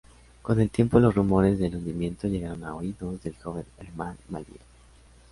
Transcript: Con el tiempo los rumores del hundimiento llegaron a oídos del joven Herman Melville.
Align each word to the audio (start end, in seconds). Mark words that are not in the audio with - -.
Con 0.41 0.59
el 0.59 0.71
tiempo 0.71 0.99
los 0.99 1.13
rumores 1.13 1.59
del 1.59 1.75
hundimiento 1.75 2.27
llegaron 2.27 2.63
a 2.63 2.73
oídos 2.73 3.21
del 3.21 3.35
joven 3.39 3.65
Herman 3.77 4.17
Melville. 4.29 4.65